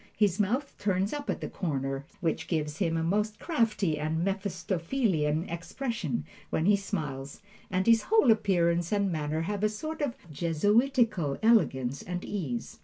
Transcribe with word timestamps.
His 0.17 0.39
mouth 0.39 0.75
turns 0.79 1.13
up 1.13 1.29
at 1.29 1.41
the 1.41 1.47
corners, 1.47 2.01
which 2.21 2.47
gives 2.47 2.79
him 2.79 2.97
a 2.97 3.03
most 3.03 3.37
crafty 3.39 3.99
and 3.99 4.25
Mephistophelian 4.25 5.47
expression 5.47 6.25
when 6.49 6.65
he 6.65 6.75
smiles, 6.75 7.39
and 7.69 7.85
his 7.85 8.01
whole 8.09 8.31
appearance 8.31 8.91
and 8.91 9.11
manner 9.11 9.41
have 9.41 9.63
a 9.63 9.69
sort 9.69 10.01
of 10.01 10.15
Jesuitical 10.31 11.37
elegance 11.43 12.01
and 12.01 12.25
ease. 12.25 12.79